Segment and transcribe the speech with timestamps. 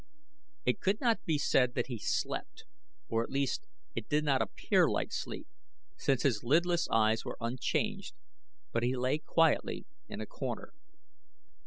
[0.65, 2.63] It could not be said that he slept,
[3.07, 5.47] or at least it did not appear like sleep,
[5.95, 8.15] since his lidless eyes were unchanged;
[8.71, 10.73] but he lay quietly in a corner.